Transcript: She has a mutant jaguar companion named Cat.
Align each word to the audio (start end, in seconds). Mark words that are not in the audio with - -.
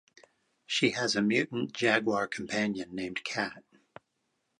She 0.65 0.89
has 0.93 1.15
a 1.15 1.21
mutant 1.21 1.73
jaguar 1.73 2.25
companion 2.25 2.95
named 2.95 3.23
Cat. 3.23 3.63